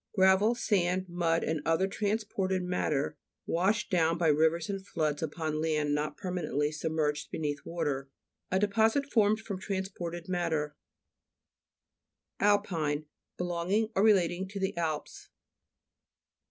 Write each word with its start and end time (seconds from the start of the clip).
Gravel, 0.15 0.55
sand, 0.55 1.07
mud, 1.07 1.43
and 1.43 1.61
other 1.63 1.87
transported 1.87 2.63
matter 2.63 3.19
washed 3.45 3.91
down 3.91 4.17
by 4.17 4.29
rivers 4.29 4.67
and 4.67 4.83
floods 4.83 5.21
upon 5.21 5.61
land 5.61 5.93
not 5.93 6.17
permanently 6.17 6.71
sub 6.71 6.93
merged 6.93 7.29
beneath 7.29 7.59
water. 7.65 8.09
A 8.49 8.57
deposit 8.57 9.05
formed 9.11 9.41
from 9.41 9.59
transported 9.59 10.27
matter, 10.27 10.75
(p. 12.39 12.45
94.) 12.45 12.49
ALPINE 12.49 13.05
Belonging 13.37 13.89
or 13.95 14.01
relating 14.01 14.47
to 14.47 14.59
the 14.59 14.75
Alps. 14.75 15.29